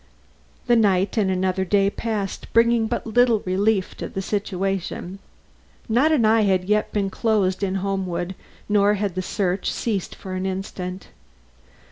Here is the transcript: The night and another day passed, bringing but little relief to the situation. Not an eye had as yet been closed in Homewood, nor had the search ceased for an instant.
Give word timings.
The 0.65 0.75
night 0.75 1.15
and 1.15 1.29
another 1.29 1.63
day 1.63 1.91
passed, 1.91 2.51
bringing 2.53 2.87
but 2.87 3.05
little 3.05 3.41
relief 3.41 3.93
to 3.97 4.09
the 4.09 4.19
situation. 4.23 5.19
Not 5.87 6.11
an 6.11 6.25
eye 6.25 6.41
had 6.41 6.63
as 6.63 6.69
yet 6.69 6.91
been 6.91 7.11
closed 7.11 7.61
in 7.61 7.75
Homewood, 7.75 8.33
nor 8.67 8.95
had 8.95 9.13
the 9.13 9.21
search 9.21 9.71
ceased 9.71 10.15
for 10.15 10.33
an 10.33 10.47
instant. 10.47 11.09